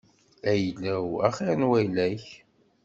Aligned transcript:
Ayla-w 0.51 1.09
axir 1.27 1.55
n 1.57 1.67
wayla-k. 1.69 2.25